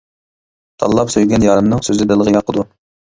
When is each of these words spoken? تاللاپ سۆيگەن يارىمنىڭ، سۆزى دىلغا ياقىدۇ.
تاللاپ 0.83 1.13
سۆيگەن 1.15 1.45
يارىمنىڭ، 1.49 1.85
سۆزى 1.89 2.09
دىلغا 2.13 2.35
ياقىدۇ. 2.39 2.65